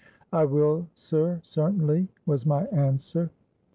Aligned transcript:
—'I 0.33 0.45
will, 0.45 0.87
sir, 0.95 1.39
certainly,' 1.43 2.09
was 2.25 2.43
my 2.43 2.63
answer. 2.71 3.29